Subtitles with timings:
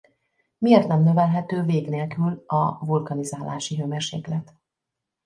[0.57, 4.53] Miért nem növelhető vég nélkül a vulkanizálási hőmérséklet?